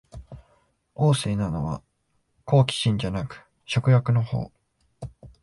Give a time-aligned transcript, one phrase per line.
[0.95, 1.83] 旺盛なのは
[2.45, 4.51] 好奇心じゃなく食欲のほ
[5.19, 5.31] う